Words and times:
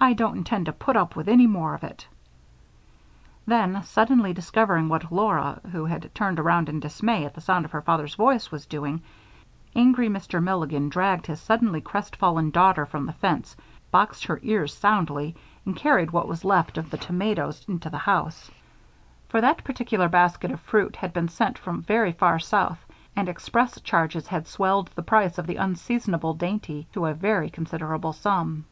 I 0.00 0.12
don't 0.12 0.36
intend 0.36 0.66
to 0.66 0.72
put 0.72 0.94
up 0.94 1.16
with 1.16 1.26
any 1.28 1.48
more 1.48 1.74
of 1.74 1.82
it." 1.82 2.06
Then, 3.44 3.82
suddenly 3.82 4.32
discovering 4.32 4.88
what 4.88 5.10
Laura, 5.10 5.60
who 5.72 5.84
had 5.86 6.14
turned 6.14 6.38
around 6.38 6.68
in 6.68 6.78
dismay 6.78 7.24
at 7.24 7.34
the 7.34 7.40
sound 7.40 7.64
of 7.64 7.72
her 7.72 7.82
father's 7.82 8.14
voice, 8.14 8.52
was 8.52 8.66
doing, 8.66 9.02
angry 9.74 10.08
Mr. 10.08 10.40
Milligan 10.40 10.88
dragged 10.90 11.26
his 11.26 11.40
suddenly 11.40 11.80
crestfallen 11.80 12.50
daughter 12.50 12.86
from 12.86 13.04
the 13.06 13.14
fence, 13.14 13.56
boxed 13.90 14.26
her 14.26 14.38
ears 14.44 14.72
soundly, 14.72 15.34
and 15.66 15.74
carried 15.74 16.12
what 16.12 16.28
was 16.28 16.44
left 16.44 16.78
of 16.78 16.90
the 16.90 16.96
tomatoes 16.96 17.64
into 17.68 17.90
the 17.90 17.98
house; 17.98 18.52
for 19.28 19.40
that 19.40 19.64
particular 19.64 20.08
basket 20.08 20.52
of 20.52 20.60
fruit 20.60 20.94
had 20.94 21.12
been 21.12 21.26
sent 21.26 21.58
from 21.58 21.82
very 21.82 22.12
far 22.12 22.38
south 22.38 22.78
and 23.16 23.28
express 23.28 23.80
charges 23.80 24.28
had 24.28 24.46
swelled 24.46 24.86
the 24.94 25.02
price 25.02 25.36
of 25.36 25.48
the 25.48 25.56
unseasonable 25.56 26.34
dainty 26.34 26.86
to 26.92 27.06
a 27.06 27.12
very 27.12 27.50
considerable 27.50 28.12
sum. 28.12 28.66